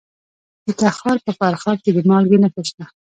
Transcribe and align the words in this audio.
د 0.65 0.67
تخار 0.79 1.17
په 1.25 1.31
فرخار 1.39 1.77
کې 1.83 1.91
د 1.93 1.97
مالګې 2.09 2.37
نښې 2.43 2.63
شته. 2.69 2.85